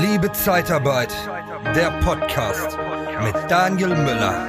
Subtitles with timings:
[0.00, 1.14] Liebe Zeitarbeit,
[1.76, 2.76] der Podcast
[3.22, 4.48] mit Daniel Müller.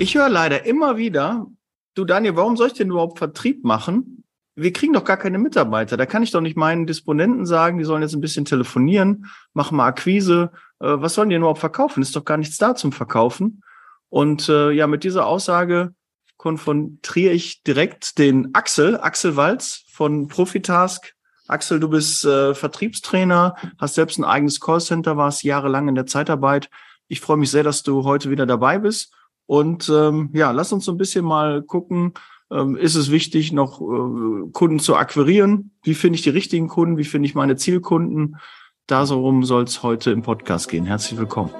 [0.00, 1.46] Ich höre leider immer wieder,
[1.94, 4.24] du Daniel, warum soll ich denn überhaupt Vertrieb machen?
[4.56, 5.96] Wir kriegen doch gar keine Mitarbeiter.
[5.96, 9.76] Da kann ich doch nicht meinen Disponenten sagen, die sollen jetzt ein bisschen telefonieren, machen
[9.76, 10.50] mal Akquise.
[10.80, 12.02] Äh, was sollen die denn überhaupt verkaufen?
[12.02, 13.62] Ist doch gar nichts da zum Verkaufen.
[14.08, 15.94] Und äh, ja, mit dieser Aussage
[16.42, 21.14] konfrontiere ich direkt den Axel, Axel Walz von Profitask.
[21.46, 26.68] Axel, du bist äh, Vertriebstrainer, hast selbst ein eigenes Callcenter, warst jahrelang in der Zeitarbeit.
[27.06, 29.14] Ich freue mich sehr, dass du heute wieder dabei bist
[29.46, 32.14] und ähm, ja, lass uns so ein bisschen mal gucken,
[32.50, 35.70] ähm, ist es wichtig, noch äh, Kunden zu akquirieren?
[35.84, 36.96] Wie finde ich die richtigen Kunden?
[36.96, 38.36] Wie finde ich meine Zielkunden?
[38.88, 40.86] Darum soll es heute im Podcast gehen.
[40.86, 41.50] Herzlich willkommen.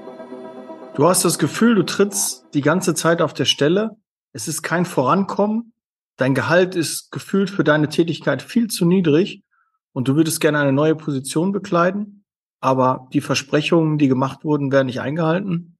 [0.96, 4.01] Du hast das Gefühl, du trittst die ganze Zeit auf der Stelle.
[4.32, 5.72] Es ist kein Vorankommen.
[6.16, 9.44] Dein Gehalt ist gefühlt für deine Tätigkeit viel zu niedrig
[9.92, 12.24] und du würdest gerne eine neue Position bekleiden,
[12.60, 15.72] aber die Versprechungen, die gemacht wurden, werden nicht eingehalten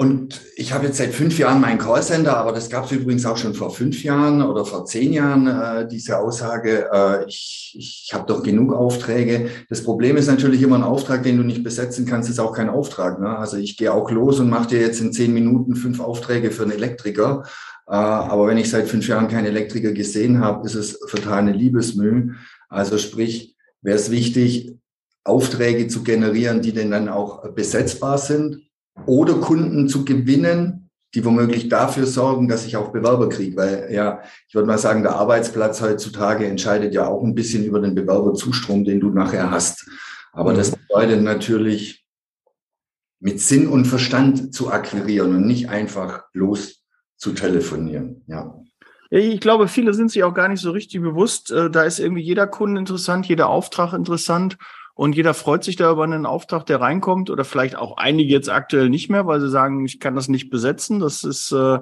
[0.02, 3.38] Und ich habe jetzt seit fünf Jahren mein Callcenter, aber das gab es übrigens auch
[3.38, 8.26] schon vor fünf Jahren oder vor zehn Jahren, äh, diese Aussage, äh, ich, ich habe
[8.26, 9.52] doch genug Aufträge.
[9.70, 12.70] Das Problem ist natürlich immer ein Auftrag, den du nicht besetzen kannst, ist auch kein
[12.70, 13.20] Auftrag.
[13.20, 13.38] Ne?
[13.38, 16.64] Also ich gehe auch los und mache dir jetzt in zehn Minuten fünf Aufträge für
[16.64, 17.44] einen Elektriker.
[17.88, 22.34] Äh, aber wenn ich seit fünf Jahren keinen Elektriker gesehen habe, ist es vertane Liebesmüh.
[22.70, 24.76] Also sprich, wäre es wichtig,
[25.24, 28.62] Aufträge zu generieren, die denn dann auch besetzbar sind
[29.06, 33.58] oder Kunden zu gewinnen, die womöglich dafür sorgen, dass ich auch Bewerber kriege.
[33.58, 37.80] Weil ja, ich würde mal sagen, der Arbeitsplatz heutzutage entscheidet ja auch ein bisschen über
[37.80, 39.90] den Bewerberzustrom, den du nachher hast.
[40.32, 42.02] Aber das bedeutet natürlich,
[43.20, 46.81] mit Sinn und Verstand zu akquirieren und nicht einfach los
[47.22, 48.24] zu telefonieren.
[48.26, 48.56] Ja.
[49.12, 51.52] Ich glaube, viele sind sich auch gar nicht so richtig bewusst.
[51.52, 54.58] Äh, da ist irgendwie jeder Kunde interessant, jeder Auftrag interessant.
[54.96, 58.50] Und jeder freut sich da über einen Auftrag, der reinkommt oder vielleicht auch einige jetzt
[58.50, 61.00] aktuell nicht mehr, weil sie sagen, ich kann das nicht besetzen.
[61.00, 61.80] Das ist äh,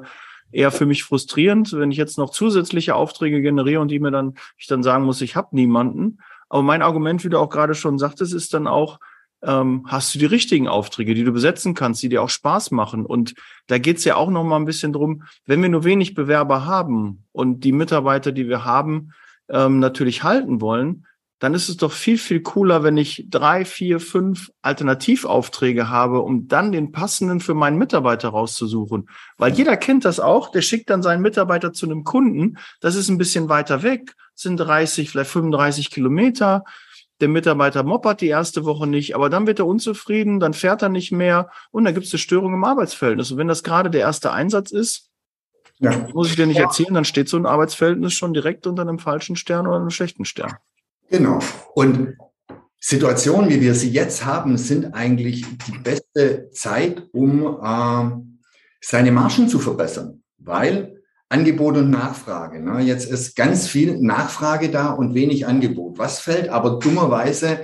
[0.52, 4.36] eher für mich frustrierend, wenn ich jetzt noch zusätzliche Aufträge generiere und die mir dann,
[4.58, 6.20] ich dann sagen muss, ich habe niemanden.
[6.50, 9.00] Aber mein Argument, wie du auch gerade schon sagtest, ist dann auch,
[9.42, 13.06] ähm, hast du die richtigen Aufträge, die du besetzen kannst, die dir auch Spaß machen.
[13.06, 13.36] Und
[13.68, 17.26] da geht's ja auch noch mal ein bisschen drum, wenn wir nur wenig Bewerber haben
[17.32, 19.14] und die Mitarbeiter, die wir haben,
[19.50, 21.06] ähm, natürlich halten wollen,
[21.40, 26.50] dann ist es doch viel, viel cooler, wenn ich drei, vier, fünf Alternativaufträge habe, um
[26.50, 29.10] dann den passenden für meinen Mitarbeiter rauszusuchen.
[29.38, 33.08] Weil jeder kennt das auch, der schickt dann seinen Mitarbeiter zu einem Kunden, das ist
[33.08, 36.66] ein bisschen weiter weg, sind 30, vielleicht 35 Kilometer.
[37.22, 40.90] Der Mitarbeiter moppert die erste Woche nicht, aber dann wird er unzufrieden, dann fährt er
[40.90, 43.32] nicht mehr und dann gibt es eine Störung im Arbeitsverhältnis.
[43.32, 45.10] Und wenn das gerade der erste Einsatz ist,
[45.80, 46.08] ja.
[46.14, 49.36] muss ich dir nicht erzählen, dann steht so ein Arbeitsverhältnis schon direkt unter einem falschen
[49.36, 50.56] Stern oder einem schlechten Stern.
[51.10, 51.40] Genau.
[51.74, 52.18] Und
[52.80, 58.40] Situationen, wie wir sie jetzt haben, sind eigentlich die beste Zeit, um äh,
[58.82, 60.99] seine Margen zu verbessern, weil
[61.30, 62.60] Angebot und Nachfrage.
[62.60, 62.82] Ne?
[62.82, 66.00] Jetzt ist ganz viel Nachfrage da und wenig Angebot.
[66.00, 67.60] Was fällt aber dummerweise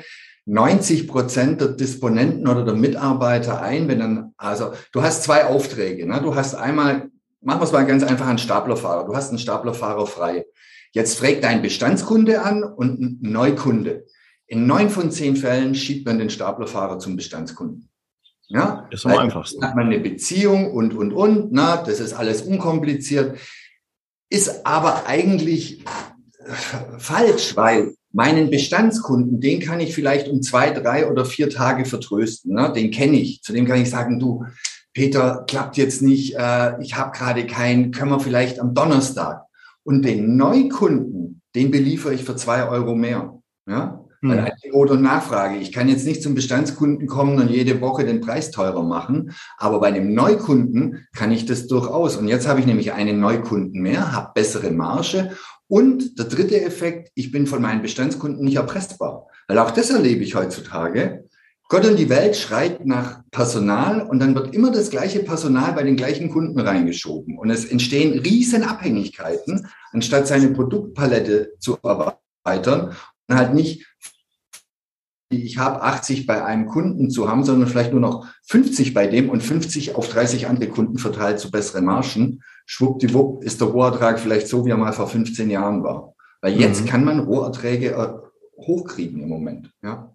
[0.45, 6.07] 90 Prozent der Disponenten oder der Mitarbeiter ein, wenn dann, also du hast zwei Aufträge.
[6.07, 6.21] Ne?
[6.21, 7.09] Du hast einmal,
[7.41, 9.05] machen wir es mal ganz einfach, einen Staplerfahrer.
[9.05, 10.45] Du hast einen Staplerfahrer frei.
[10.91, 14.05] Jetzt fragt ein Bestandskunde an und ein Neukunde.
[14.45, 17.89] In neun von zehn Fällen schiebt man den Staplerfahrer zum Bestandskunden.
[18.47, 19.63] Ja, das ist am einfachsten.
[19.63, 21.51] Hat man eine Beziehung und, und, und.
[21.51, 23.37] Na, das ist alles unkompliziert.
[24.29, 25.83] Ist aber eigentlich
[26.97, 32.53] falsch, weil meinen Bestandskunden, den kann ich vielleicht um zwei, drei oder vier Tage vertrösten.
[32.53, 32.71] Ne?
[32.73, 33.41] Den kenne ich.
[33.41, 34.45] Zu dem kann ich sagen, du,
[34.93, 39.43] Peter, klappt jetzt nicht, äh, ich habe gerade keinen, können wir vielleicht am Donnerstag.
[39.83, 43.37] Und den Neukunden, den beliefere ich für zwei Euro mehr.
[43.67, 44.04] Ja?
[44.25, 44.31] Hm.
[44.31, 45.57] Weil Angebot und Nachfrage.
[45.57, 49.79] Ich kann jetzt nicht zum Bestandskunden kommen und jede Woche den Preis teurer machen, aber
[49.79, 52.17] bei einem Neukunden kann ich das durchaus.
[52.17, 55.31] Und jetzt habe ich nämlich einen Neukunden mehr, habe bessere Marge
[55.67, 59.27] und der dritte Effekt, ich bin von meinen Bestandskunden nicht erpressbar.
[59.47, 61.25] Weil auch das erlebe ich heutzutage.
[61.67, 65.81] Gott und die Welt schreit nach Personal und dann wird immer das gleiche Personal bei
[65.81, 67.39] den gleichen Kunden reingeschoben.
[67.39, 72.95] Und es entstehen riesen Abhängigkeiten, anstatt seine Produktpalette zu erweitern
[73.33, 73.85] halt nicht,
[75.43, 79.29] ich habe 80 bei einem Kunden zu haben, sondern vielleicht nur noch 50 bei dem
[79.29, 82.41] und 50 auf 30 andere Kunden verteilt zu besseren Margen.
[82.65, 86.13] Schwuppdiwupp ist der Rohertrag vielleicht so, wie er mal vor 15 Jahren war.
[86.41, 86.87] Weil jetzt mhm.
[86.87, 88.13] kann man Roherträge äh,
[88.57, 89.71] hochkriegen im Moment.
[89.83, 90.11] Ja.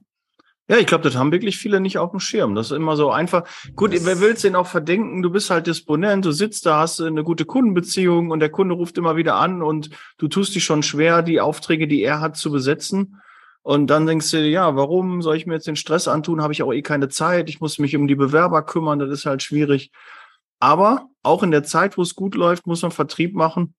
[0.70, 2.54] Ja, ich glaube, das haben wirklich viele nicht auf dem Schirm.
[2.54, 3.42] Das ist immer so einfach.
[3.74, 5.20] Gut, das wer will es denn auch verdenken?
[5.20, 8.96] Du bist halt Disponent, du sitzt da, hast eine gute Kundenbeziehung und der Kunde ruft
[8.96, 12.52] immer wieder an und du tust dich schon schwer, die Aufträge, die er hat, zu
[12.52, 13.20] besetzen.
[13.62, 16.42] Und dann denkst du, ja, warum soll ich mir jetzt den Stress antun?
[16.42, 17.48] Habe ich auch eh keine Zeit.
[17.48, 18.98] Ich muss mich um die Bewerber kümmern.
[18.98, 19.90] Das ist halt schwierig.
[20.58, 23.74] Aber auch in der Zeit, wo es gut läuft, muss man Vertrieb machen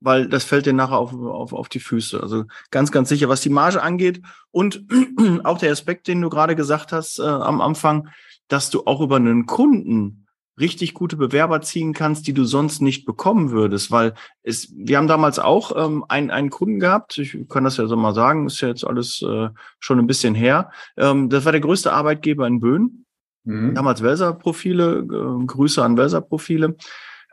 [0.00, 2.20] weil das fällt dir nachher auf, auf, auf die Füße.
[2.20, 4.84] Also ganz, ganz sicher, was die Marge angeht und
[5.44, 8.08] auch der Aspekt, den du gerade gesagt hast äh, am Anfang,
[8.48, 10.26] dass du auch über einen Kunden
[10.58, 15.08] richtig gute Bewerber ziehen kannst, die du sonst nicht bekommen würdest, weil es, wir haben
[15.08, 18.60] damals auch ähm, einen, einen Kunden gehabt, ich kann das ja so mal sagen, ist
[18.60, 19.48] ja jetzt alles äh,
[19.78, 20.70] schon ein bisschen her.
[20.96, 23.06] Ähm, das war der größte Arbeitgeber in Böen,
[23.44, 23.74] mhm.
[23.74, 26.76] damals Welser-Profile, äh, Grüße an Welser-Profile.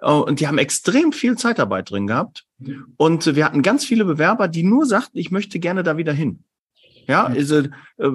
[0.02, 2.46] Oh, und die haben extrem viel Zeitarbeit drin gehabt.
[2.98, 6.44] Und wir hatten ganz viele Bewerber, die nur sagten, ich möchte gerne da wieder hin.
[7.08, 8.10] Ja, also, äh,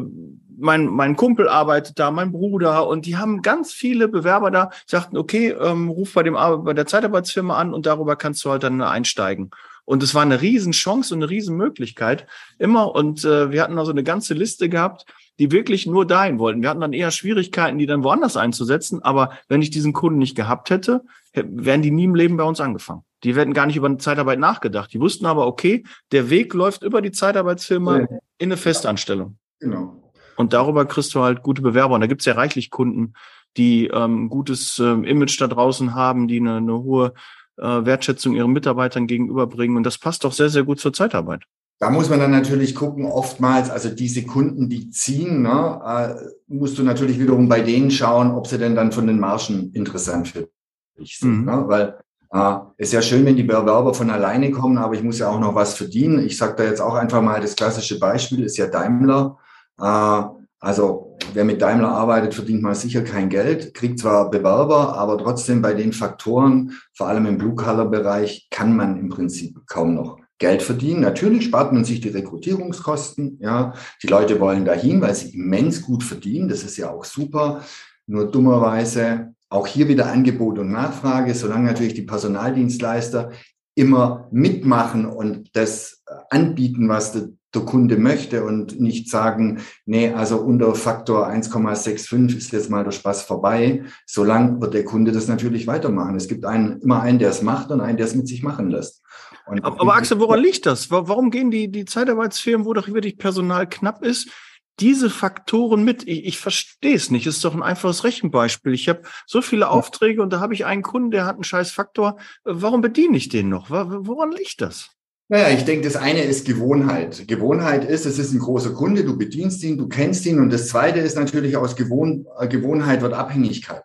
[0.58, 5.16] mein, mein Kumpel arbeitet da, mein Bruder, und die haben ganz viele Bewerber da, sagten,
[5.16, 8.80] okay, ähm, ruf bei dem bei der Zeitarbeitsfirma an und darüber kannst du halt dann
[8.80, 9.50] einsteigen.
[9.84, 12.26] Und es war eine Riesenchance und eine Riesenmöglichkeit
[12.58, 12.94] immer.
[12.94, 15.06] Und äh, wir hatten also eine ganze Liste gehabt,
[15.38, 16.62] die wirklich nur dahin wollten.
[16.62, 19.02] Wir hatten dann eher Schwierigkeiten, die dann woanders einzusetzen.
[19.02, 21.02] Aber wenn ich diesen Kunden nicht gehabt hätte,
[21.32, 23.02] wären die nie im Leben bei uns angefangen.
[23.24, 24.92] Die werden gar nicht über eine Zeitarbeit nachgedacht.
[24.92, 28.06] Die wussten aber, okay, der Weg läuft über die Zeitarbeitsfirma ja.
[28.38, 29.38] in eine Festanstellung.
[29.60, 30.12] Genau.
[30.36, 31.94] Und darüber kriegst du halt gute Bewerber.
[31.94, 33.14] Und da gibt's ja reichlich Kunden,
[33.56, 37.14] die ähm, gutes ähm, Image da draußen haben, die eine, eine hohe
[37.58, 39.76] äh, Wertschätzung ihren Mitarbeitern gegenüberbringen.
[39.76, 41.44] Und das passt doch sehr, sehr gut zur Zeitarbeit.
[41.82, 46.78] Da muss man dann natürlich gucken, oftmals, also diese Kunden, die ziehen, ne, äh, musst
[46.78, 50.48] du natürlich wiederum bei denen schauen, ob sie denn dann von den Margen interessant für
[50.96, 51.40] dich sind.
[51.40, 51.44] Mhm.
[51.44, 51.64] Ne?
[51.66, 51.98] Weil
[52.32, 55.40] äh, ist ja schön, wenn die Bewerber von alleine kommen, aber ich muss ja auch
[55.40, 56.24] noch was verdienen.
[56.24, 59.38] Ich sage da jetzt auch einfach mal, das klassische Beispiel ist ja Daimler.
[59.80, 60.22] Äh,
[60.60, 65.60] also wer mit Daimler arbeitet, verdient mal sicher kein Geld, kriegt zwar Bewerber, aber trotzdem
[65.60, 71.02] bei den Faktoren, vor allem im Blue-Color-Bereich, kann man im Prinzip kaum noch Geld verdienen.
[71.02, 73.38] Natürlich spart man sich die Rekrutierungskosten.
[73.40, 76.48] Ja, die Leute wollen dahin, weil sie immens gut verdienen.
[76.48, 77.62] Das ist ja auch super.
[78.08, 83.30] Nur dummerweise auch hier wieder Angebot und Nachfrage, solange natürlich die Personaldienstleister
[83.76, 90.38] immer mitmachen und das anbieten, was der, der Kunde möchte und nicht sagen, nee, also
[90.38, 93.84] unter Faktor 1,65 ist jetzt mal der Spaß vorbei.
[94.06, 96.16] Solange wird der Kunde das natürlich weitermachen.
[96.16, 98.70] Es gibt einen, immer einen, der es macht und einen, der es mit sich machen
[98.70, 99.02] lässt.
[99.46, 100.90] Und aber Axel, woran liegt das?
[100.90, 104.30] Warum gehen die, die Zeitarbeitsfirmen, wo doch wirklich Personal knapp ist,
[104.78, 106.06] diese Faktoren mit?
[106.06, 107.26] Ich, ich verstehe es nicht.
[107.26, 108.72] Es ist doch ein einfaches Rechenbeispiel.
[108.72, 111.72] Ich habe so viele Aufträge und da habe ich einen Kunden, der hat einen scheiß
[111.72, 112.18] Faktor.
[112.44, 113.70] Warum bediene ich den noch?
[113.70, 114.90] Woran liegt das?
[115.28, 117.26] Naja, ich denke, das eine ist Gewohnheit.
[117.26, 120.38] Gewohnheit ist, es ist ein großer Kunde, du bedienst ihn, du kennst ihn.
[120.38, 123.82] Und das zweite ist natürlich aus Gewohn Gewohnheit wird Abhängigkeit.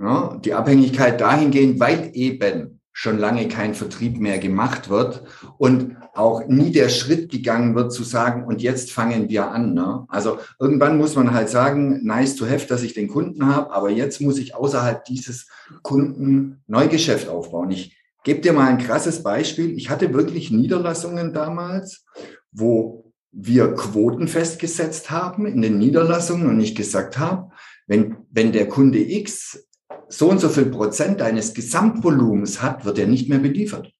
[0.00, 5.22] Ja, die Abhängigkeit dahingehend, weil eben schon lange kein Vertrieb mehr gemacht wird
[5.56, 9.72] und auch nie der Schritt gegangen wird zu sagen, und jetzt fangen wir an.
[9.72, 10.04] Ne?
[10.08, 13.90] Also irgendwann muss man halt sagen, nice to have, dass ich den Kunden habe, aber
[13.90, 15.46] jetzt muss ich außerhalb dieses
[15.82, 17.70] Kunden Neugeschäft aufbauen.
[17.70, 19.78] Ich gebe dir mal ein krasses Beispiel.
[19.78, 22.04] Ich hatte wirklich Niederlassungen damals,
[22.50, 27.52] wo wir Quoten festgesetzt haben in den Niederlassungen und ich gesagt habe,
[27.86, 29.67] wenn, wenn der Kunde X
[30.08, 33.92] so und so viel Prozent deines Gesamtvolumens hat, wird er nicht mehr beliefert.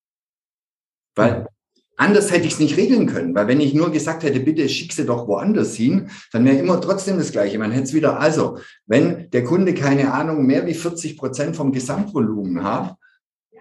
[1.14, 1.48] Weil
[1.96, 4.92] anders hätte ich es nicht regeln können, weil wenn ich nur gesagt hätte, bitte schick
[4.92, 7.58] sie doch woanders hin, dann wäre immer trotzdem das Gleiche.
[7.58, 11.72] Man hätte es wieder, also, wenn der Kunde keine Ahnung mehr wie 40 Prozent vom
[11.72, 12.96] Gesamtvolumen hat,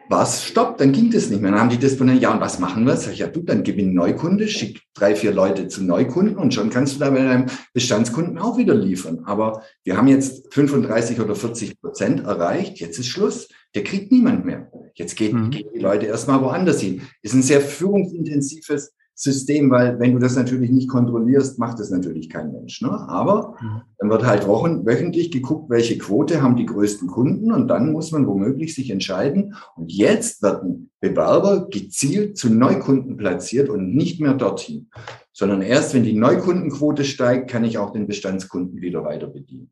[0.09, 1.51] was stoppt, dann ging das nicht mehr.
[1.51, 2.95] Dann haben die Disponenten, ja, und was machen wir?
[2.95, 6.69] Sag ich, ja, du, dann gewinn Neukunde, schick drei, vier Leute zu Neukunden und schon
[6.69, 9.23] kannst du da bei deinem Bestandskunden auch wieder liefern.
[9.25, 12.79] Aber wir haben jetzt 35 oder 40 Prozent erreicht.
[12.79, 13.49] Jetzt ist Schluss.
[13.75, 14.71] Der kriegt niemand mehr.
[14.95, 15.49] Jetzt gehen, mhm.
[15.51, 17.01] gehen die Leute erstmal woanders hin.
[17.21, 22.29] Ist ein sehr führungsintensives System, weil wenn du das natürlich nicht kontrollierst, macht das natürlich
[22.29, 22.83] kein Mensch.
[22.83, 22.91] Ne?
[22.91, 23.81] Aber mhm.
[23.97, 28.11] dann wird halt wochen, wöchentlich geguckt, welche Quote haben die größten Kunden und dann muss
[28.11, 29.55] man womöglich sich entscheiden.
[29.75, 34.91] Und jetzt werden Bewerber gezielt zu Neukunden platziert und nicht mehr dorthin,
[35.33, 39.71] sondern erst wenn die Neukundenquote steigt, kann ich auch den Bestandskunden wieder weiter bedienen.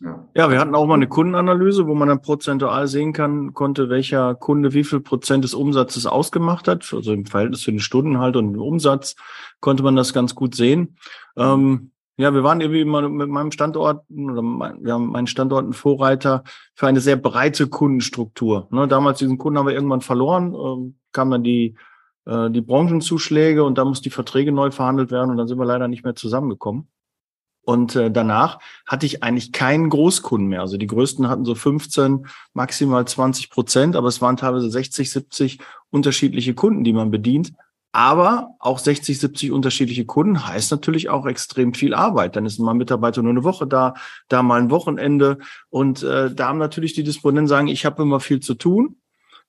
[0.00, 0.50] Ja.
[0.50, 4.72] wir hatten auch mal eine Kundenanalyse, wo man dann prozentual sehen kann, konnte, welcher Kunde
[4.72, 6.92] wie viel Prozent des Umsatzes ausgemacht hat.
[6.92, 9.16] Also im Verhältnis zu den Stunden halt und dem Umsatz
[9.60, 10.96] konnte man das ganz gut sehen.
[11.36, 15.66] Ähm, ja, wir waren irgendwie mal mit meinem Standort oder mein, wir haben meinen Standort
[15.66, 18.68] ein Vorreiter für eine sehr breite Kundenstruktur.
[18.70, 21.76] Ne, damals diesen Kunden haben wir irgendwann verloren, äh, kamen dann die
[22.28, 25.64] äh, die Branchenzuschläge und da mussten die Verträge neu verhandelt werden und dann sind wir
[25.64, 26.88] leider nicht mehr zusammengekommen.
[27.68, 30.62] Und äh, danach hatte ich eigentlich keinen Großkunden mehr.
[30.62, 35.58] Also die größten hatten so 15, maximal 20 Prozent, aber es waren teilweise 60, 70
[35.90, 37.52] unterschiedliche Kunden, die man bedient.
[37.92, 42.36] Aber auch 60, 70 unterschiedliche Kunden heißt natürlich auch extrem viel Arbeit.
[42.36, 43.92] Dann ist mal ein Mitarbeiter nur eine Woche da,
[44.28, 45.36] da mal ein Wochenende.
[45.68, 48.96] Und äh, da haben natürlich die Disponenten sagen, ich habe immer viel zu tun.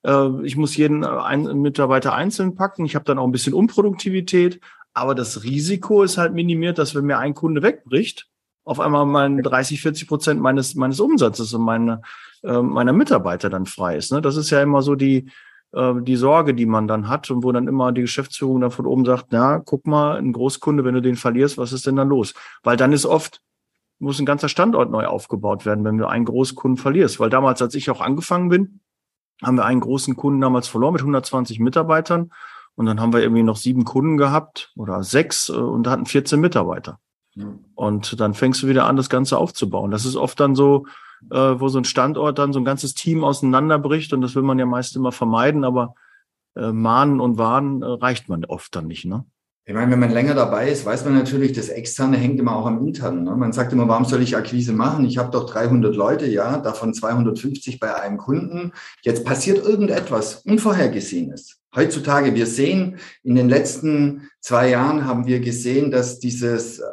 [0.03, 2.83] Äh, ich muss jeden äh, Mitarbeiter einzeln packen.
[2.83, 4.59] Ich habe dann auch ein bisschen Unproduktivität.
[4.93, 8.27] Aber das Risiko ist halt minimiert, dass wenn mir ein Kunde wegbricht,
[8.63, 12.01] auf einmal mein 30, 40 Prozent meines, meines Umsatzes und meine,
[12.43, 14.11] äh, meiner Mitarbeiter dann frei ist.
[14.11, 14.21] Ne?
[14.21, 15.31] Das ist ja immer so die,
[15.71, 18.85] äh, die Sorge, die man dann hat und wo dann immer die Geschäftsführung dann von
[18.85, 22.09] oben sagt, na, guck mal, ein Großkunde, wenn du den verlierst, was ist denn dann
[22.09, 22.33] los?
[22.63, 23.41] Weil dann ist oft,
[23.97, 27.19] muss ein ganzer Standort neu aufgebaut werden, wenn du einen Großkunden verlierst.
[27.19, 28.81] Weil damals, als ich auch angefangen bin,
[29.41, 32.31] haben wir einen großen Kunden damals verloren mit 120 Mitarbeitern
[32.75, 36.39] und dann haben wir irgendwie noch sieben Kunden gehabt oder sechs äh, und hatten 14
[36.39, 36.99] Mitarbeiter.
[37.75, 39.91] Und dann fängst du wieder an, das Ganze aufzubauen.
[39.91, 40.85] Das ist oft dann so,
[41.31, 44.59] äh, wo so ein Standort dann so ein ganzes Team auseinanderbricht und das will man
[44.59, 45.95] ja meist immer vermeiden, aber
[46.55, 49.25] äh, mahnen und warnen äh, reicht man oft dann nicht, ne?
[49.65, 52.65] Ich meine, wenn man länger dabei ist, weiß man natürlich, das Externe hängt immer auch
[52.65, 53.25] am Internen.
[53.25, 53.35] Ne?
[53.35, 55.05] Man sagt immer, warum soll ich Akquise machen?
[55.05, 58.71] Ich habe doch 300 Leute, ja, davon 250 bei einem Kunden.
[59.03, 61.58] Jetzt passiert irgendetwas Unvorhergesehenes.
[61.75, 66.83] Heutzutage, wir sehen, in den letzten zwei Jahren haben wir gesehen, dass dieses äh,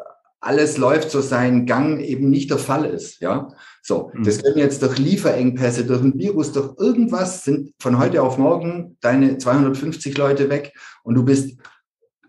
[0.40, 3.48] alles läuft so seinen Gang eben nicht der Fall ist, ja.
[3.82, 4.24] So, mhm.
[4.24, 8.96] das können jetzt durch Lieferengpässe, durch ein Virus, durch irgendwas sind von heute auf morgen
[9.00, 11.58] deine 250 Leute weg und du bist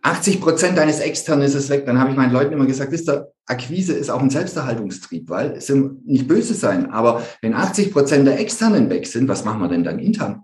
[0.04, 1.86] 80 Prozent deines Externen ist es weg.
[1.86, 5.52] Dann habe ich meinen Leuten immer gesagt, wisst ihr, Akquise ist auch ein Selbsterhaltungstrieb, weil
[5.52, 6.92] es nicht böse sein.
[6.92, 10.44] Aber wenn 80 Prozent der Externen weg sind, was machen wir denn dann intern?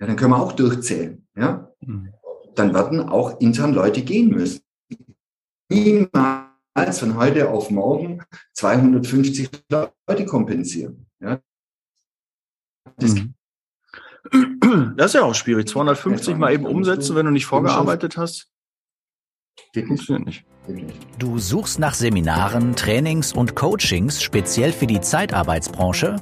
[0.00, 1.26] Ja, dann können wir auch durchzählen.
[1.36, 2.12] Ja, mhm.
[2.54, 4.60] dann werden auch intern Leute gehen müssen.
[5.70, 8.22] Niemals von heute auf morgen
[8.54, 11.06] 250 Leute kompensieren.
[11.20, 11.40] Ja.
[12.96, 13.34] Das, mhm.
[14.96, 15.68] das ist ja auch schwierig.
[15.68, 18.50] 250 mal eben umsetzen, wenn du nicht vorgearbeitet hast.
[19.74, 20.44] Funktioniert nicht.
[21.18, 26.16] Du suchst nach Seminaren, Trainings und Coachings speziell für die Zeitarbeitsbranche?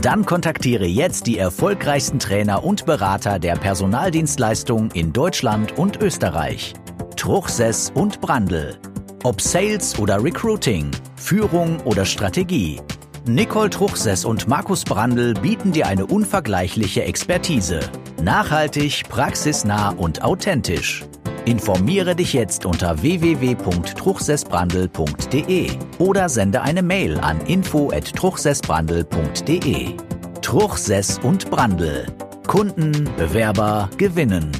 [0.00, 6.74] Dann kontaktiere jetzt die erfolgreichsten Trainer und Berater der Personaldienstleistung in Deutschland und Österreich.
[7.16, 8.78] Truchsess und Brandl.
[9.24, 12.80] Ob Sales oder Recruiting, Führung oder Strategie.
[13.26, 17.80] Nicole Truchsess und Markus Brandl bieten dir eine unvergleichliche Expertise.
[18.22, 21.04] Nachhaltig, praxisnah und authentisch.
[21.46, 29.96] Informiere dich jetzt unter www.truchsessbrandel.de oder sende eine Mail an info@truchsessbrandel.de.
[30.42, 32.06] Truchsess und Brandel.
[32.46, 34.52] Kunden, Bewerber gewinnen.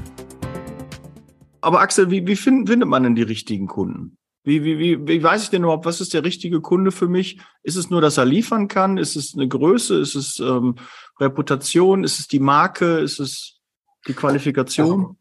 [1.61, 4.17] Aber Axel, wie, wie find, findet man denn die richtigen Kunden?
[4.43, 7.39] Wie, wie, wie, wie weiß ich denn überhaupt, was ist der richtige Kunde für mich?
[7.63, 8.97] Ist es nur, dass er liefern kann?
[8.97, 10.01] Ist es eine Größe?
[10.01, 10.77] Ist es ähm,
[11.21, 12.05] Reputation?
[12.05, 13.01] Ist es die Marke?
[13.01, 13.61] Ist es
[14.09, 15.19] die Qualifikation?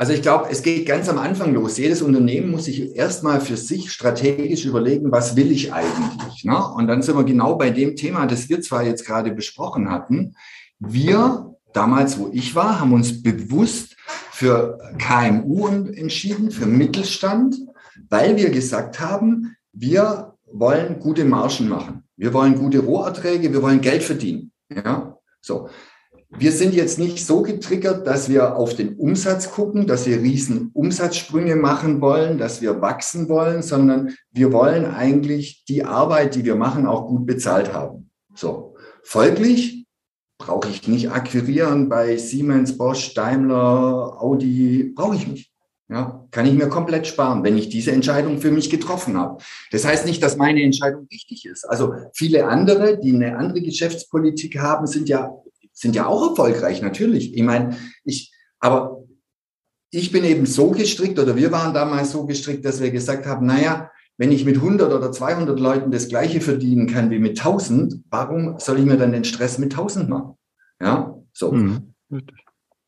[0.00, 1.76] Also ich glaube, es geht ganz am Anfang los.
[1.76, 6.44] Jedes Unternehmen muss sich erstmal für sich strategisch überlegen, was will ich eigentlich.
[6.44, 6.56] Ne?
[6.56, 10.36] Und dann sind wir genau bei dem Thema, das wir zwar jetzt gerade besprochen hatten.
[10.78, 13.96] Wir, damals wo ich war, haben uns bewusst
[14.30, 17.56] für KMU entschieden, für Mittelstand,
[18.08, 22.04] weil wir gesagt haben, wir wollen gute Margen machen.
[22.16, 24.52] Wir wollen gute Roherträge, wir wollen Geld verdienen.
[24.72, 25.68] Ja, so.
[26.36, 30.70] Wir sind jetzt nicht so getriggert, dass wir auf den Umsatz gucken, dass wir riesen
[30.74, 36.54] Umsatzsprünge machen wollen, dass wir wachsen wollen, sondern wir wollen eigentlich die Arbeit, die wir
[36.54, 38.10] machen, auch gut bezahlt haben.
[38.34, 38.74] So.
[39.02, 39.86] Folglich
[40.36, 45.52] brauche ich nicht akquirieren bei Siemens, Bosch, Daimler, Audi, brauche ich nicht.
[45.90, 49.42] Ja, kann ich mir komplett sparen, wenn ich diese Entscheidung für mich getroffen habe.
[49.72, 51.64] Das heißt nicht, dass meine Entscheidung richtig ist.
[51.64, 55.34] Also viele andere, die eine andere Geschäftspolitik haben, sind ja
[55.78, 57.34] sind ja auch erfolgreich, natürlich.
[57.34, 59.04] Ich meine, ich, aber
[59.90, 63.46] ich bin eben so gestrickt oder wir waren damals so gestrickt, dass wir gesagt haben,
[63.46, 68.02] naja, wenn ich mit 100 oder 200 Leuten das Gleiche verdienen kann wie mit 1000,
[68.10, 70.34] warum soll ich mir dann den Stress mit 1000 machen?
[70.80, 71.52] Ja, so.
[71.52, 71.94] Mhm.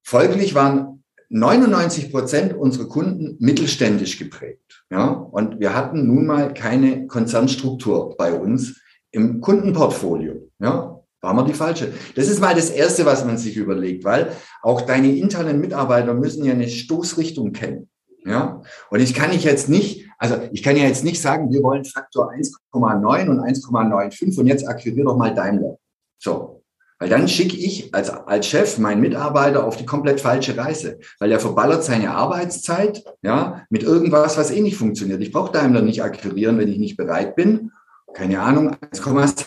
[0.02, 4.84] Folglich waren 99 Prozent unserer Kunden mittelständisch geprägt.
[4.90, 8.80] Ja, und wir hatten nun mal keine Konzernstruktur bei uns,
[9.12, 10.50] im Kundenportfolio.
[10.58, 11.92] Ja, war man die falsche.
[12.14, 16.44] Das ist mal das Erste, was man sich überlegt, weil auch deine internen Mitarbeiter müssen
[16.44, 17.88] ja eine Stoßrichtung kennen.
[18.24, 21.62] Ja, und ich kann ich jetzt nicht, also ich kann ja jetzt nicht sagen, wir
[21.62, 25.78] wollen Faktor 1,9 und 1,95 und jetzt akquiriere doch mal Daimler.
[26.18, 26.62] So.
[26.98, 31.32] Weil dann schicke ich als, als Chef meinen Mitarbeiter auf die komplett falsche Reise, weil
[31.32, 35.22] er verballert seine Arbeitszeit, ja, mit irgendwas, was eh nicht funktioniert.
[35.22, 37.72] Ich brauche Daimler nicht akquirieren, wenn ich nicht bereit bin,
[38.12, 39.46] keine Ahnung, 1,6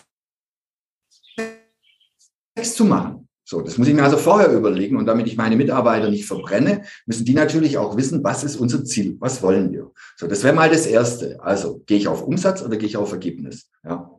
[2.56, 3.28] zu machen.
[3.46, 4.96] So, das muss ich mir also vorher überlegen.
[4.96, 8.86] Und damit ich meine Mitarbeiter nicht verbrenne, müssen die natürlich auch wissen, was ist unser
[8.86, 9.18] Ziel?
[9.20, 9.92] Was wollen wir?
[10.16, 11.38] So, das wäre mal das Erste.
[11.42, 13.70] Also, gehe ich auf Umsatz oder gehe ich auf Ergebnis?
[13.84, 14.10] Ja.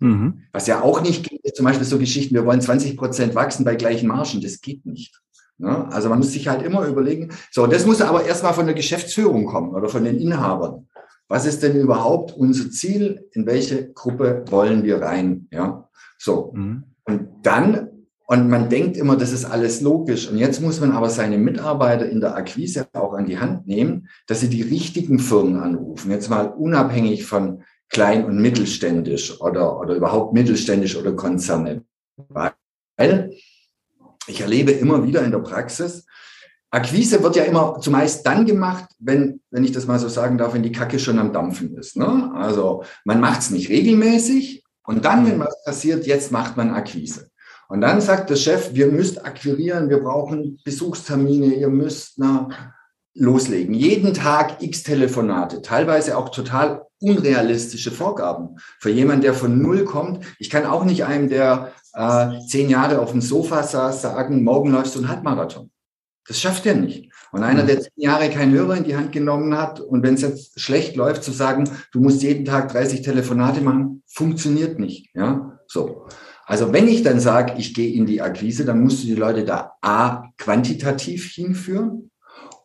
[0.00, 0.42] Mhm.
[0.52, 3.64] Was ja auch nicht geht, ist zum Beispiel so Geschichten, wir wollen 20 Prozent wachsen
[3.64, 4.40] bei gleichen Margen.
[4.40, 5.20] Das geht nicht.
[5.58, 8.74] Ja, also man muss sich halt immer überlegen, so, das muss aber erstmal von der
[8.74, 10.88] Geschäftsführung kommen oder von den Inhabern.
[11.28, 13.28] Was ist denn überhaupt unser Ziel?
[13.32, 15.46] In welche Gruppe wollen wir rein?
[15.52, 16.52] Ja, so.
[16.52, 16.91] Mhm.
[17.04, 17.92] Und dann
[18.32, 20.26] und man denkt immer, das ist alles logisch.
[20.26, 24.08] Und jetzt muss man aber seine Mitarbeiter in der Akquise auch an die Hand nehmen,
[24.26, 26.10] dass sie die richtigen Firmen anrufen.
[26.10, 31.84] Jetzt mal unabhängig von klein- und mittelständisch oder, oder überhaupt mittelständisch oder Konzerne.
[32.28, 33.36] Weil
[34.26, 36.06] ich erlebe immer wieder in der Praxis,
[36.70, 40.54] Akquise wird ja immer zumeist dann gemacht, wenn, wenn ich das mal so sagen darf,
[40.54, 41.98] wenn die Kacke schon am Dampfen ist.
[41.98, 42.32] Ne?
[42.34, 47.30] Also man macht es nicht regelmäßig und dann, wenn was passiert, jetzt macht man Akquise.
[47.68, 52.48] Und dann sagt der Chef, wir müsst akquirieren, wir brauchen Besuchstermine, ihr müsst na,
[53.14, 53.74] loslegen.
[53.74, 58.58] Jeden Tag x Telefonate, teilweise auch total unrealistische Vorgaben.
[58.78, 63.00] Für jemanden, der von Null kommt, ich kann auch nicht einem, der äh, zehn Jahre
[63.00, 65.70] auf dem Sofa saß, sagen, morgen läufst du einen Halbmarathon.
[66.26, 67.11] Das schafft er nicht.
[67.32, 70.20] Und einer, der zehn Jahre keinen Hörer in die Hand genommen hat und wenn es
[70.20, 75.08] jetzt schlecht läuft, zu sagen, du musst jeden Tag 30 Telefonate machen, funktioniert nicht.
[75.14, 76.06] Ja, so.
[76.44, 79.44] Also wenn ich dann sage, ich gehe in die Akquise, dann musst du die Leute
[79.44, 82.10] da A, quantitativ hinführen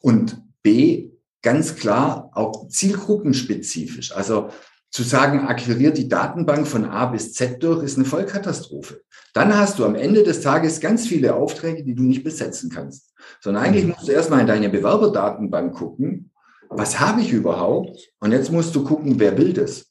[0.01, 4.11] und B, ganz klar auch zielgruppenspezifisch.
[4.11, 4.49] Also
[4.89, 9.01] zu sagen, akquiriert die Datenbank von A bis Z durch, ist eine Vollkatastrophe.
[9.33, 13.13] Dann hast du am Ende des Tages ganz viele Aufträge, die du nicht besetzen kannst.
[13.41, 13.91] Sondern eigentlich mhm.
[13.91, 16.31] musst du erstmal in deine Bewerberdatenbank gucken,
[16.69, 18.11] was habe ich überhaupt?
[18.19, 19.87] Und jetzt musst du gucken, wer will das?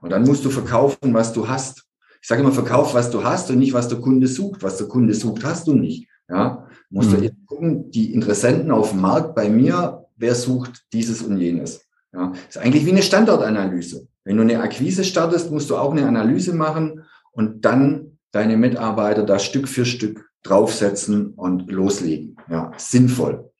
[0.00, 1.84] Und dann musst du verkaufen, was du hast.
[2.22, 4.62] Ich sage immer, verkauf, was du hast und nicht, was der Kunde sucht.
[4.62, 6.08] Was der Kunde sucht, hast du nicht.
[6.28, 7.22] Ja, musst mhm.
[7.22, 11.82] du gucken, die Interessenten auf dem Markt bei mir, wer sucht dieses und jenes.
[12.12, 14.06] Ja, ist eigentlich wie eine Standortanalyse.
[14.24, 19.24] Wenn du eine Akquise startest, musst du auch eine Analyse machen und dann deine Mitarbeiter
[19.24, 22.36] da Stück für Stück draufsetzen und loslegen.
[22.48, 23.50] Ja, sinnvoll.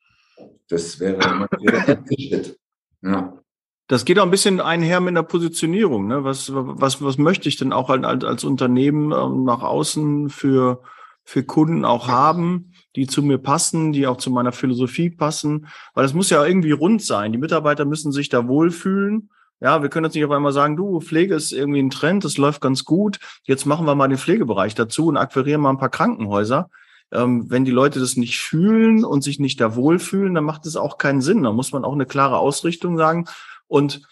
[0.68, 2.58] Das wäre der Schritt.
[3.02, 3.40] Ja.
[3.88, 6.06] Das geht auch ein bisschen einher mit der Positionierung.
[6.06, 6.22] Ne?
[6.22, 10.82] Was, was, was möchte ich denn auch als, als Unternehmen ähm, nach außen für,
[11.24, 15.66] für Kunden auch haben, die zu mir passen, die auch zu meiner Philosophie passen?
[15.94, 17.32] Weil es muss ja irgendwie rund sein.
[17.32, 19.30] Die Mitarbeiter müssen sich da wohlfühlen.
[19.60, 22.38] Ja, wir können jetzt nicht auf einmal sagen, du, Pflege ist irgendwie ein Trend, das
[22.38, 23.18] läuft ganz gut.
[23.44, 26.70] Jetzt machen wir mal den Pflegebereich dazu und akquirieren mal ein paar Krankenhäuser.
[27.12, 30.76] Ähm, wenn die Leute das nicht fühlen und sich nicht da wohlfühlen, dann macht es
[30.76, 31.42] auch keinen Sinn.
[31.42, 33.26] Da muss man auch eine klare Ausrichtung sagen.
[33.66, 34.02] Und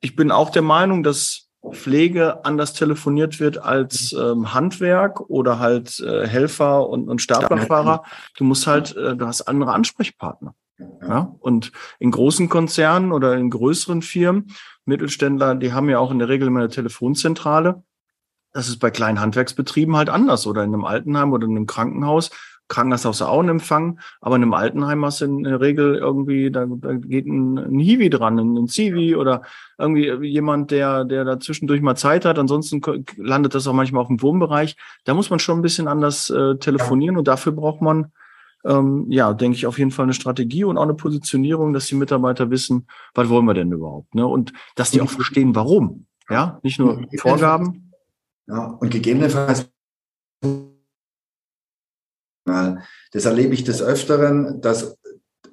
[0.00, 6.00] ich bin auch der Meinung, dass Pflege anders telefoniert wird als ähm, Handwerk oder halt
[6.00, 8.04] äh, Helfer und, und Staplerfahrer.
[8.36, 10.54] Du musst halt, äh, du hast andere Ansprechpartner.
[11.02, 11.34] Ja?
[11.40, 14.52] Und in großen Konzernen oder in größeren Firmen,
[14.84, 17.82] Mittelständler, die haben ja auch in der Regel immer eine Telefonzentrale.
[18.52, 22.30] Das ist bei kleinen Handwerksbetrieben halt anders oder in einem Altenheim oder in einem Krankenhaus.
[22.70, 25.96] Krankenhaus hast du auch einen Empfang, aber in einem Altenheim hast du in der Regel
[25.96, 29.42] irgendwie, da, da geht ein, ein Hiwi dran, ein, Zivi oder
[29.76, 32.38] irgendwie jemand, der, der da zwischendurch mal Zeit hat.
[32.38, 32.80] Ansonsten
[33.16, 34.76] landet das auch manchmal auf dem Wohnbereich.
[35.04, 38.12] Da muss man schon ein bisschen anders äh, telefonieren und dafür braucht man,
[38.64, 41.94] ähm, ja, denke ich, auf jeden Fall eine Strategie und auch eine Positionierung, dass die
[41.94, 44.26] Mitarbeiter wissen, was wollen wir denn überhaupt, ne?
[44.26, 46.06] Und dass die auch verstehen, warum.
[46.28, 47.92] Ja, nicht nur Vorgaben.
[48.46, 49.70] Ja, und gegebenenfalls
[53.12, 54.98] das erlebe ich des Öfteren, dass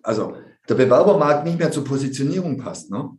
[0.03, 0.35] also
[0.69, 2.91] der Bewerbermarkt nicht mehr zur Positionierung passt.
[2.91, 3.09] Ne?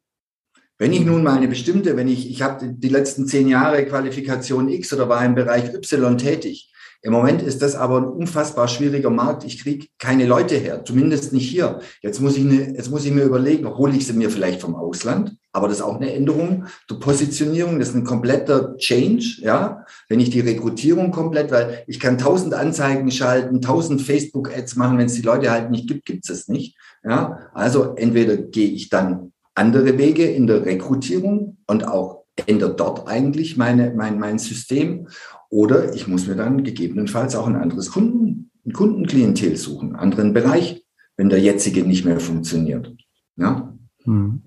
[0.79, 4.69] Wenn ich nun mal eine bestimmte, wenn ich, ich habe die letzten zehn Jahre Qualifikation
[4.69, 9.11] X oder war im Bereich Y tätig, im Moment ist das aber ein unfassbar schwieriger
[9.11, 9.45] Markt.
[9.45, 11.79] Ich kriege keine Leute her, zumindest nicht hier.
[12.03, 14.75] Jetzt muss ich, eine, jetzt muss ich mir überlegen, hole ich sie mir vielleicht vom
[14.75, 15.37] Ausland?
[15.53, 17.79] Aber das ist auch eine Änderung der Positionierung.
[17.79, 19.85] Das ist ein kompletter Change, ja.
[20.09, 24.99] Wenn ich die Rekrutierung komplett, weil ich kann tausend Anzeigen schalten, tausend Facebook-Ads machen.
[24.99, 26.77] Wenn es die Leute halt nicht gibt, gibt es es nicht.
[27.05, 27.39] Ja.
[27.55, 33.57] Also entweder gehe ich dann andere Wege in der Rekrutierung und auch ändere dort eigentlich
[33.57, 35.09] meine, mein, mein System
[35.51, 40.33] oder ich muss mir dann gegebenenfalls auch ein anderes Kunden, ein Kundenklientel suchen, einen anderen
[40.33, 40.85] Bereich,
[41.17, 42.95] wenn der jetzige nicht mehr funktioniert.
[43.37, 43.75] Ja.
[44.05, 44.43] Hm.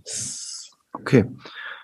[0.94, 1.26] Okay.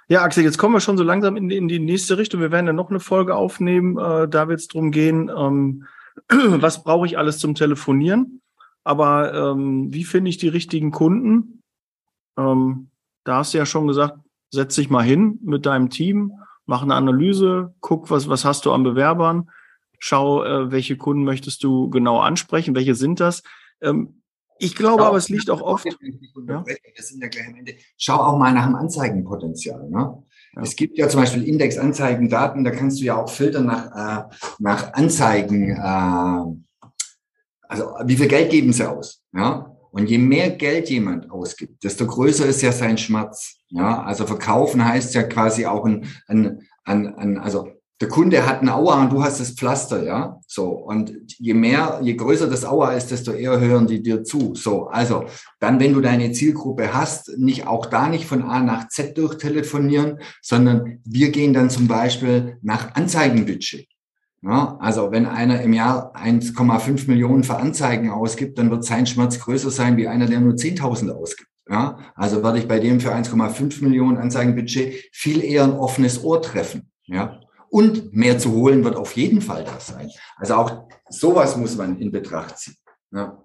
[0.10, 2.39] Ja, Axel, jetzt kommen wir schon so langsam in, in die nächste Richtung.
[2.39, 3.97] Wir werden ja noch eine Folge aufnehmen.
[3.97, 5.86] Äh, da wird es darum gehen, ähm,
[6.30, 8.41] was brauche ich alles zum Telefonieren?
[8.84, 11.62] Aber ähm, wie finde ich die richtigen Kunden?
[12.38, 12.89] Ähm,
[13.25, 14.17] da hast du ja schon gesagt,
[14.49, 16.32] setz dich mal hin mit deinem Team,
[16.67, 19.49] mach eine Analyse, guck, was, was hast du an Bewerbern,
[19.97, 23.41] schau, äh, welche Kunden möchtest du genau ansprechen, welche sind das.
[23.82, 24.21] Ähm,
[24.60, 25.86] ich glaube Schau, aber, es liegt auch oft.
[25.86, 26.65] Ja?
[26.65, 27.75] Wir sind ja gleich am Ende.
[27.97, 29.89] Schau auch mal nach dem Anzeigenpotenzial.
[29.89, 30.23] Ne?
[30.56, 30.62] Ja.
[30.62, 34.93] Es gibt ja zum Beispiel Indexanzeigendaten, da kannst du ja auch filtern nach, äh, nach
[34.93, 35.71] Anzeigen.
[35.71, 36.88] Äh,
[37.69, 39.23] also wie viel Geld geben sie aus?
[39.34, 39.66] Ja?
[39.91, 43.58] Und je mehr Geld jemand ausgibt, desto größer ist ja sein Schmerz.
[43.69, 44.04] Ja?
[44.04, 47.69] Also verkaufen heißt ja quasi auch ein, ein, ein, ein also
[48.00, 50.39] der Kunde hat ein Aua und du hast das Pflaster, ja.
[50.45, 50.69] So.
[50.69, 54.54] Und je mehr, je größer das Aua ist, desto eher hören die dir zu.
[54.54, 54.88] So.
[54.88, 55.26] Also,
[55.60, 60.19] dann, wenn du deine Zielgruppe hast, nicht auch da nicht von A nach Z durchtelefonieren,
[60.43, 63.88] sondern wir gehen dann zum Beispiel nach Anzeigenbudget.
[64.47, 69.39] Ja, also wenn einer im Jahr 1,5 Millionen für Anzeigen ausgibt, dann wird sein Schmerz
[69.39, 71.49] größer sein wie einer, der nur 10.000 ausgibt.
[71.69, 76.41] Ja, also werde ich bei dem für 1,5 Millionen Anzeigenbudget viel eher ein offenes Ohr
[76.41, 76.89] treffen.
[77.03, 80.10] Ja, und mehr zu holen wird auf jeden Fall da sein.
[80.38, 82.77] Also auch sowas muss man in Betracht ziehen.
[83.12, 83.43] Ja.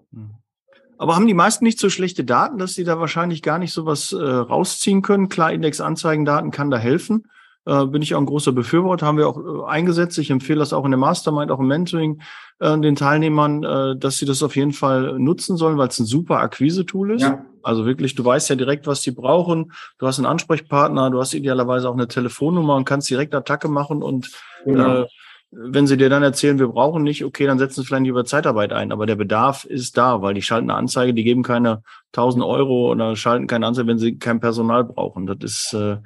[0.98, 4.12] Aber haben die meisten nicht so schlechte Daten, dass sie da wahrscheinlich gar nicht sowas
[4.12, 5.28] äh, rausziehen können?
[5.28, 7.24] Klar, Indexanzeigendaten kann da helfen.
[7.64, 10.18] Äh, bin ich auch ein großer Befürworter, haben wir auch äh, eingesetzt.
[10.18, 12.20] Ich empfehle das auch in der Mastermind, auch im Mentoring
[12.59, 16.07] äh, den Teilnehmern, äh, dass sie das auf jeden Fall nutzen sollen, weil es ein
[16.07, 17.22] super Akquise-Tool ist.
[17.22, 17.44] Ja.
[17.62, 19.72] Also wirklich, du weißt ja direkt, was sie brauchen.
[19.98, 24.03] Du hast einen Ansprechpartner, du hast idealerweise auch eine Telefonnummer und kannst direkt Attacke machen
[24.03, 24.31] und
[24.64, 25.03] genau.
[25.03, 25.07] äh,
[25.54, 28.72] wenn sie dir dann erzählen, wir brauchen nicht, okay, dann setzen sie vielleicht über Zeitarbeit
[28.72, 28.90] ein.
[28.90, 32.90] Aber der Bedarf ist da, weil die schalten eine Anzeige, die geben keine 1000 Euro
[32.90, 35.26] oder schalten keine Anzeige, wenn sie kein Personal brauchen.
[35.26, 35.98] Das ist, äh,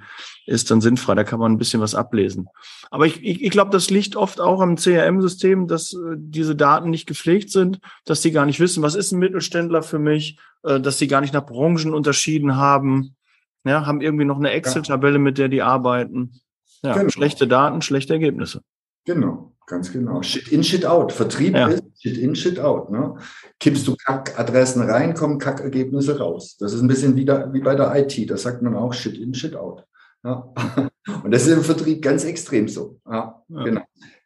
[0.47, 1.15] ist dann sinnfrei.
[1.15, 2.49] Da kann man ein bisschen was ablesen.
[2.91, 6.91] Aber ich, ich, ich glaube, das liegt oft auch am CRM-System, dass äh, diese Daten
[6.91, 10.81] nicht gepflegt sind, dass die gar nicht wissen, was ist ein Mittelständler für mich, äh,
[10.81, 13.15] dass sie gar nicht nach Branchen unterschieden haben.
[13.65, 16.41] Ja, haben irgendwie noch eine Excel-Tabelle, mit der die arbeiten.
[16.83, 17.11] Ja, genau.
[17.11, 18.63] schlechte Daten, schlechte Ergebnisse.
[19.07, 20.21] Genau, ganz genau.
[20.23, 21.13] Shit in, Shit out.
[21.13, 21.69] Vertrieb ja.
[21.69, 22.91] ist Shit in, Shit out.
[22.91, 23.15] Ne?
[23.61, 26.57] Kippst du Kackadressen rein, kommen Kackergebnisse raus.
[26.59, 28.29] Das ist ein bisschen wie, da, wie bei der IT.
[28.29, 29.87] Da sagt man auch Shit in, Shit out.
[30.25, 30.53] Ja?
[31.25, 32.99] Und das ist im Vertrieb ganz extrem so.
[33.09, 33.63] Ja, ja.
[33.63, 33.83] Genau.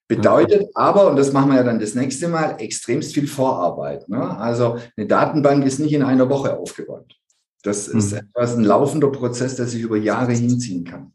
[0.09, 4.09] Bedeutet aber, und das machen wir ja dann das nächste Mal, extremst viel Vorarbeit.
[4.09, 4.37] Ne?
[4.39, 7.15] Also eine Datenbank ist nicht in einer Woche aufgebaut.
[7.63, 8.19] Das ist mhm.
[8.19, 11.13] etwas, ein laufender Prozess, der sich über Jahre hinziehen kann.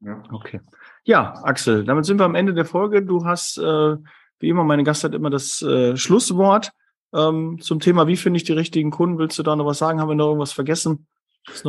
[0.00, 0.24] Ja.
[0.32, 0.60] Okay.
[1.04, 3.02] Ja, Axel, damit sind wir am Ende der Folge.
[3.02, 3.96] Du hast, äh,
[4.38, 6.72] wie immer, meine Gast hat immer das äh, Schlusswort
[7.14, 9.18] ähm, zum Thema, wie finde ich die richtigen Kunden.
[9.18, 10.00] Willst du da noch was sagen?
[10.00, 11.06] Haben wir noch irgendwas vergessen?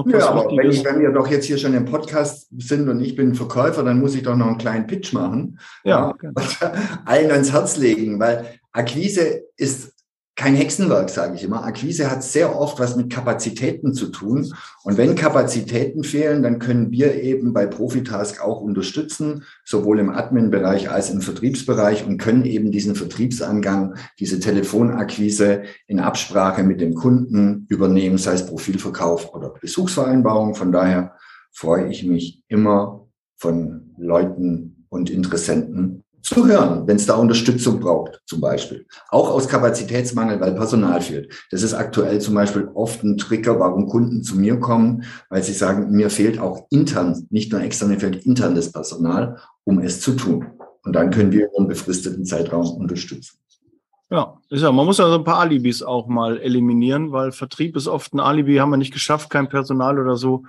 [0.05, 3.15] Ja, aber wenn, ich, wenn wir doch jetzt hier schon im Podcast sind und ich
[3.15, 5.59] bin Verkäufer, dann muss ich doch noch einen kleinen Pitch machen.
[5.83, 6.13] Ja.
[6.21, 6.31] ja
[7.05, 9.93] allen ans Herz legen, weil Akquise ist
[10.41, 11.63] kein Hexenwerk, sage ich immer.
[11.63, 14.51] Akquise hat sehr oft was mit Kapazitäten zu tun.
[14.83, 20.89] Und wenn Kapazitäten fehlen, dann können wir eben bei Profitask auch unterstützen, sowohl im Admin-Bereich
[20.89, 27.67] als im Vertriebsbereich und können eben diesen Vertriebsangang, diese Telefonakquise in Absprache mit dem Kunden
[27.69, 30.55] übernehmen, sei es Profilverkauf oder Besuchsvereinbarung.
[30.55, 31.13] Von daher
[31.51, 38.21] freue ich mich immer von Leuten und Interessenten zu hören, wenn es da Unterstützung braucht,
[38.25, 38.85] zum Beispiel.
[39.09, 41.33] Auch aus Kapazitätsmangel, weil Personal fehlt.
[41.51, 45.53] Das ist aktuell zum Beispiel oft ein Trigger, warum Kunden zu mir kommen, weil sie
[45.53, 50.01] sagen, mir fehlt auch intern, nicht nur extern, mir fehlt intern das Personal, um es
[50.01, 50.45] zu tun.
[50.83, 53.37] Und dann können wir einen befristeten Zeitraum unterstützen.
[54.09, 57.77] Ja, ist ja, man muss ja so ein paar Alibis auch mal eliminieren, weil Vertrieb
[57.77, 60.43] ist oft ein Alibi, haben wir nicht geschafft, kein Personal oder so.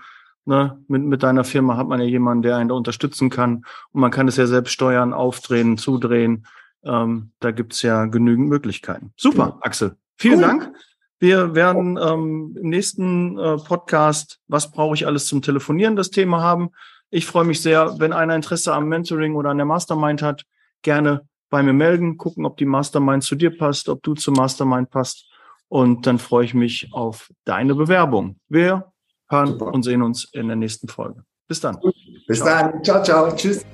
[0.44, 3.64] Ne, mit, mit deiner Firma hat man ja jemanden, der einen da unterstützen kann.
[3.92, 6.46] Und man kann es ja selbst steuern, aufdrehen, zudrehen.
[6.85, 9.12] Ähm, da gibt's ja genügend Möglichkeiten.
[9.16, 9.59] Super.
[9.61, 9.96] Axel.
[10.16, 10.46] Vielen cool.
[10.46, 10.72] Dank.
[11.20, 16.42] Wir werden ähm, im nächsten äh, Podcast, was brauche ich alles zum Telefonieren, das Thema
[16.42, 16.70] haben.
[17.11, 20.44] Ich freue mich sehr, wenn einer Interesse am Mentoring oder an der Mastermind hat,
[20.83, 24.90] gerne bei mir melden, gucken, ob die Mastermind zu dir passt, ob du zur Mastermind
[24.90, 25.28] passt.
[25.68, 28.40] Und dann freue ich mich auf deine Bewerbung.
[28.48, 28.91] Wir
[29.32, 29.72] hören Super.
[29.72, 31.24] und sehen uns in der nächsten Folge.
[31.48, 31.78] Bis dann.
[32.26, 32.48] Bis ciao.
[32.48, 32.84] dann.
[32.84, 33.34] Ciao, ciao.
[33.34, 33.64] Tschüss.